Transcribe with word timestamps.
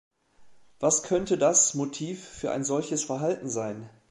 Was 0.79 1.03
könnte 1.03 1.37
das 1.37 1.75
Motiv 1.75 2.27
für 2.27 2.49
ein 2.49 2.63
solches 2.63 3.03
Verhalten 3.03 3.47
sein? 3.49 3.87